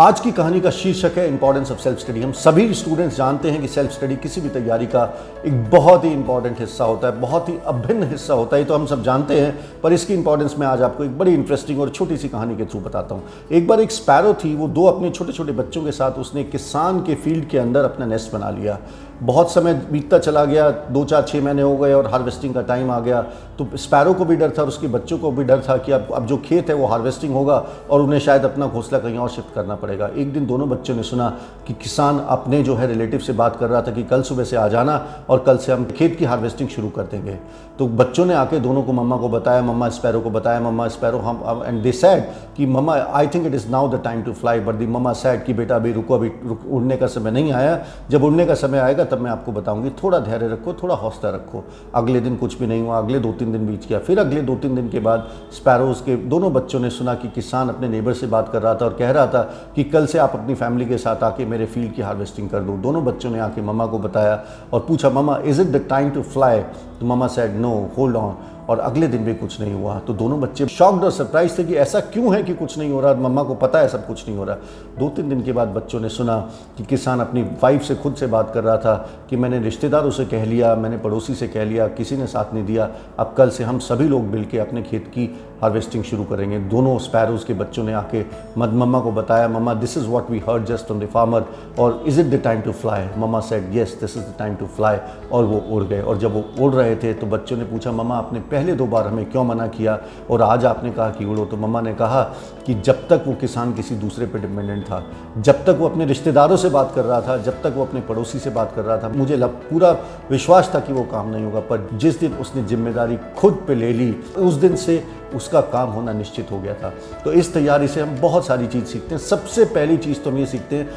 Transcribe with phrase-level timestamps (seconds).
[0.00, 3.60] आज की कहानी का शीर्षक है इंपॉर्टेंस ऑफ़ सेल्फ स्टडी हम सभी स्टूडेंट्स जानते हैं
[3.60, 5.02] कि सेल्फ स्टडी किसी भी तैयारी का
[5.46, 8.86] एक बहुत ही इंपॉर्टेंट हिस्सा होता है, बहुत ही अभिन्न हिस्सा होता है। तो हम
[8.86, 12.28] सब जानते हैं, पर इसकी इंपॉर्टेंस मैं आज आपको एक बड़ी इंटरेस्टिंग और छोटी सी
[12.28, 15.52] कहानी के थ्रू बताता हूँ। एक बार एक स्पैरो थी, वो दो अपने छोटे छोटे
[15.52, 18.78] बच्चों के साथ उसने किसान के फ़ील्ड के अंदर अपना नेस्ट बना लिया।
[19.22, 22.90] बहुत समय बीतता चला गया, दो चार छः महीने हो गए और हार्वेस्टिंग का टाइम
[22.90, 23.20] आ गया।
[23.58, 26.08] तो स्पैरो को भी डर था और उसके बच्चों को भी डर था कि अब
[26.14, 27.56] अब जो खेत है वो हार्वेस्टिंग होगा
[27.90, 31.02] और उन्हें शायद अपना घोंसला कहीं और शिफ्ट करना पड़ेगा। एक दिन दोनों बच्चों ने
[31.02, 31.28] सुना
[31.66, 34.56] कि किसान अपने जो है रिलेटिव से बात कर रहा था कि कल सुबह से
[34.56, 37.38] आ जाना और कल से हम खेत की हार्वेस्टिंग शुरू कर देंगे।
[37.78, 41.18] तो बच्चों ने आके दोनों को मम्मा को बताया, मम्मा स्पैरो को बताया, mamma sparrow
[41.18, 42.24] hmm and they said
[42.56, 45.44] कि mamma I think it is now the time to fly but the mamma said
[45.44, 46.30] कि बेटा अभी रुको, अभी
[46.70, 47.78] उड़ने का समय नहीं आया।
[48.10, 51.64] जब उड़ने का समय आएगा तब मैं आपको बताऊँगी, थोड़ा धैर्य रखो, थोड़ा हौसला रखो।
[51.94, 54.54] अगले दिन कुछ भी नहीं हुआ, अगले दो तीन दिन बीच गया। फिर अगले दो
[54.56, 58.26] तीन दिन के बाद स्पैरोज के दोनों बच्चों ने सुना कि किसान अपने नेबर से
[58.26, 59.42] बात कर रहा था और कह रहा था
[59.76, 62.76] कि कल से आप अपनी फैमिली के साथ आके मेरे फ़ील्ड की हार्वेस्टिंग कर दो।
[62.82, 66.22] दोनों बच्चों ने आके मम्मा को बताया और पूछा, mamma is it the time to
[66.22, 66.62] fly
[67.02, 68.34] तो mamma said no hold on
[68.70, 71.74] और अगले दिन भी कुछ नहीं हुआ। तो दोनों बच्चे शॉक्ड और सरप्राइज़ थे कि
[71.74, 74.38] ऐसा क्यों है कि कुछ नहीं हो रहा मम्मा को पता है सब कुछ नहीं
[74.38, 74.56] हो रहा।
[74.98, 76.38] दो तीन दिन के बाद बच्चों ने सुना
[76.76, 78.94] कि किसान अपनी वाइफ से खुद से बात कर रहा था
[79.30, 82.64] कि मैंने रिश्तेदारों से कह लिया, मैंने पड़ोसी से कह लिया, किसी ने साथ नहीं
[82.64, 85.24] दिया। अब कल से हम सभी लोग मिल अपने खेत की
[85.62, 88.24] हार्वेस्टिंग शुरू करेंगे। दोनों स्पैरोज के बच्चों ने आके
[88.58, 91.44] मद मम्मा को बताया mamma this is what we heard just on the farmer
[91.78, 94.66] और is it the time to fly mamma said yes this is the time to
[94.66, 94.98] fly
[95.32, 98.16] और वो उड़ गए। और जब वो उड़ रहे थे तो बच्चों ने पूछा मम्मा
[98.16, 99.98] आपने पहले दो बार हमें क्यों मना किया?
[100.30, 102.22] और आज आपने कहा कि उड़ो। तो मम्मा ने कहा
[102.66, 105.04] कि जब तक वो किसान किसी दूसरे पर डिपेंडेंट था
[105.38, 108.38] जब तक वो अपने रिश्तेदारों से बात कर रहा था जब तक वो अपने पड़ोसी
[108.38, 109.90] से बात कर रहा था मुझे लग, पूरा
[110.30, 113.92] विश्वास था कि वो काम नहीं होगा। पर जिस दिन उसने ज़िम्मेदारी खुद पे ले
[113.92, 115.02] ली उस दिन से
[115.34, 116.92] उसका काम होना निश्चित हो गया था।
[117.24, 120.38] तो इस तैयारी से हम बहुत सारी चीज़ सीखते हैं। सबसे पहली चीज़ तो हम
[120.38, 120.88] ये सीखते हैं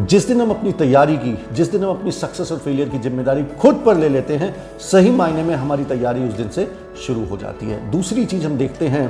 [0.00, 3.44] जिस दिन हम अपनी तैयारी की, जिस दिन हम अपनी सक्सेस और फेलियर की ज़िम्मेदारी
[3.60, 6.64] खुद पर ले लेते हैं, सही मायने में हमारी तैयारी उस दिन से
[6.96, 9.08] शुरू हो जाती है। दूसरी चीज़ हम देखते हैं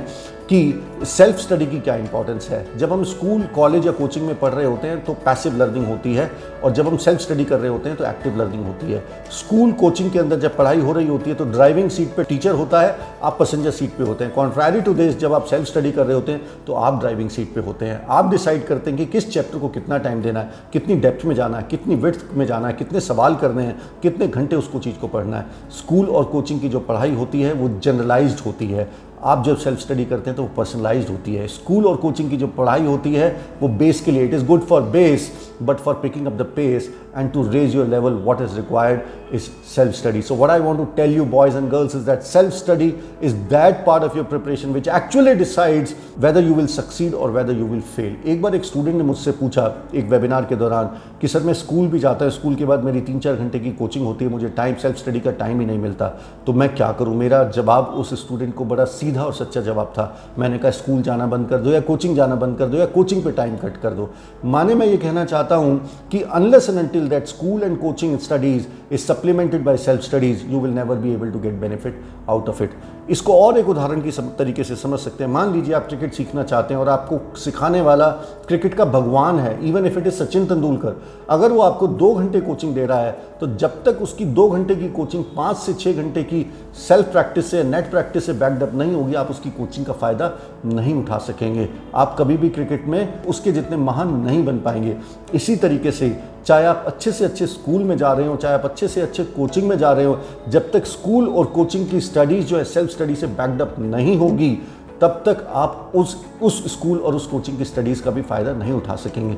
[0.49, 4.51] कि सेल्फ स्टडी की क्या इंपॉर्टेंस है। जब हम स्कूल कॉलेज या कोचिंग में पढ़
[4.51, 6.29] रहे होते हैं तो पैसिव लर्निंग होती है
[6.63, 9.71] और जब हम सेल्फ स्टडी कर रहे होते हैं तो एक्टिव लर्निंग होती है। स्कूल
[9.71, 12.81] कोचिंग के अंदर जब पढ़ाई हो रही होती है तो ड्राइविंग सीट पे टीचर होता
[12.81, 16.05] है, आप पैसेंजर सीट पे होते हैं। कॉन्ट्रारी टू दिस जब आप सेल्फ स्टडी कर
[16.05, 19.05] रहे होते हैं तो आप ड्राइविंग सीट पे होते हैं। आप डिसाइड करते हैं कि
[19.07, 22.45] किस चैप्टर को कितना टाइम देना है, कितनी डेप्थ में जाना है, कितनी विथ में
[22.45, 26.23] जाना है, कितने सवाल करने हैं, कितने घंटे उसको चीज़ को पढ़ना है। स्कूल और
[26.25, 28.89] कोचिंग की जो पढ़ाई होती है, वो जनरलाइज्ड होती है
[29.23, 32.37] आप जब सेल्फ स्टडी करते हैं तो वो पर्सनलाइज होती है। स्कूल और कोचिंग की
[32.37, 33.29] जो पढ़ाई होती है,
[33.61, 36.89] वो बेस के लिए it is good for base but for picking up the pace
[37.17, 39.41] and to raise your level what is required is
[39.75, 42.53] self study so what I want to tell you boys and girls is that self
[42.53, 42.93] study
[43.23, 45.87] is that part of your preparation which actually decide
[46.19, 49.31] whether you will succeed और whether you will fail एक बार एक student ने मुझसे
[49.31, 50.89] पूछा एक webinar के दौरान
[51.21, 53.71] कि, सर, मैं स्कूल भी जाता हूँ स्कूल के बाद मेरी तीन चार घंटे की
[53.71, 56.07] कोचिंग होती है, मुझे टाइम सेल्फ स्टडी का टाइम ही नहीं मिलता।
[56.45, 57.15] तो मैं क्या करूँ?
[57.15, 60.03] मेरा जवाब उस स्टूडेंट को बड़ा सीधा और सच्चा जवाब था।
[60.39, 63.23] मैंने कहा, स्कूल जाना बंद कर दो या कोचिंग जाना बंद कर दो या कोचिंग
[63.23, 64.09] पे टाइम कट कर दो।
[64.45, 65.79] माने मैं ये कहना चाहता हूँ
[66.11, 70.59] कि unless and until that school and coaching studies is supplemented by self studies you
[70.59, 72.71] will never be able to get benefit out of it
[73.11, 76.43] इसको और एक उदाहरण की तरीके से समझ सकते हैं। मान लीजिए आप क्रिकेट सीखना
[76.43, 78.07] चाहते हैं और आपको सिखाने वाला
[78.47, 80.95] क्रिकेट का भगवान है even if it is Sachin Tendulkar.
[81.29, 84.75] अगर वो आपको दो घंटे कोचिंग दे रहा है तो जब तक उसकी दो घंटे
[84.75, 86.45] की कोचिंग पाँच से छः घंटे की
[86.77, 90.31] सेल्फ प्रैक्टिस से नेट प्रैक्टिस से बैकडअप नहीं होगी, आप उसकी कोचिंग का फ़ायदा
[90.65, 94.97] नहीं उठा सकेंगे। आप कभी भी क्रिकेट में उसके जितने महान नहीं बन पाएँगे।
[95.33, 96.09] इसी तरीके से
[96.45, 99.23] चाहे आप अच्छे से अच्छे स्कूल में जा रहे हो, चाहे आप अच्छे से अच्छे
[99.23, 100.19] कोचिंग में जा रहे हो,
[100.49, 104.57] जब तक स्कूल और कोचिंग की स्टडीज़ जो है सेल्फ स्टडी से बैकडअप नहीं होगी,
[105.01, 108.73] तब तक आप उस उस स्कूल और उस कोचिंग की स्टडीज़ का भी फ़ायदा नहीं
[108.73, 109.35] उठा सकेंगे।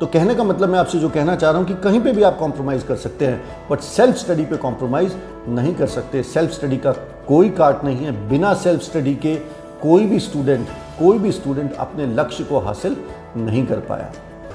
[0.00, 2.22] तो कहने का मतलब मैं आपसे जो कहना चाह रहा हूँ कि कहीं पे भी
[2.22, 5.12] आप कॉम्प्रोमाइज़ कर सकते हैं बट सेल्फ स्टडी पे कॉम्प्रोमाइज़
[5.48, 6.92] नहीं कर सकते। सेल्फ स्टडी का
[7.28, 9.34] कोई काट नहीं है। बिना सेल्फ स्टडी के
[9.82, 10.68] कोई भी स्टूडेंट
[10.98, 12.96] कोई भी स्टूडेंट अपने लक्ष्य को हासिल
[13.36, 14.12] नहीं कर पाया।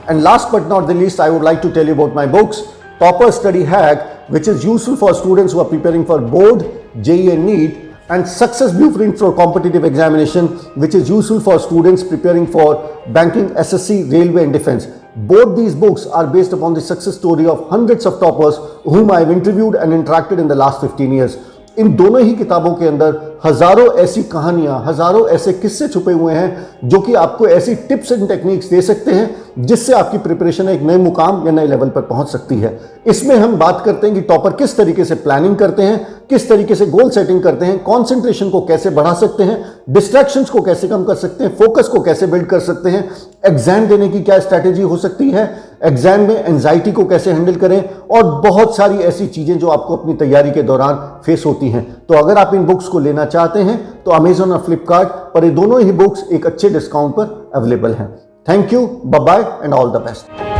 [0.07, 2.61] And last but not the least, I would like to tell you about my books,
[2.99, 6.65] Topper Study Hack, which is useful for students who are preparing for board,
[7.01, 12.45] JE and NEET, and Success Blueprint for competitive examination, which is useful for students preparing
[12.45, 14.87] for banking, SSC, railway and defense.
[15.15, 19.19] Both these books are based upon the success story of hundreds of toppers whom I
[19.19, 21.37] have interviewed and interacted in the last 15 years.
[21.77, 26.67] इन दोनों ही किताबों के अंदर हज़ारों ऐसी कहानियाँ, हज़ारों ऐसे किस्से छुपे हुए हैं
[26.83, 29.29] जो कि आपको ऐसी टिप्स एंड टेक्निक्स दे सकते हैं
[29.59, 33.55] जिससे आपकी प्रिपरेशन एक नए मुकाम या नए लेवल पर पहुँच सकती है। इसमें हम
[33.57, 37.09] बात करते हैं कि टॉपर किस तरीके से प्लानिंग करते हैं, किस तरीके से गोल
[37.09, 41.43] सेटिंग करते हैं, कॉन्सेंट्रेशन को कैसे बढ़ा सकते हैं, डिस्ट्रैक्शंस को कैसे कम कर सकते
[41.43, 43.09] हैं, फोकस को कैसे बिल्ड कर सकते हैं,
[43.45, 45.49] एग्ज़ाम देने की क्या स्ट्रैटेजी हो सकती है
[45.81, 50.13] एग्ज़ाम में एंजाइटी को कैसे हैंडल करें और बहुत सारी ऐसी चीज़ें जो आपको अपनी
[50.15, 50.95] तैयारी के दौरान
[51.25, 54.61] फेस होती हैं। तो अगर आप इन बुक्स को लेना चाहते हैं तो अमेजोन और
[54.61, 58.09] फ्लिपकार्ट पर ये दोनों ही बुक्स एक अच्छे डिस्काउंट पर अवेलेबल हैं।
[58.47, 60.50] Thank you bye and all the best